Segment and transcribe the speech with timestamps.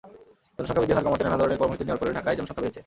[0.55, 2.79] জনসংখ্যা বৃদ্ধির হার কমাতে নানা ধরনের কর্মসূচি নেওয়ার পরেও ঢাকায় জনসংখ্যা বেড়েছে।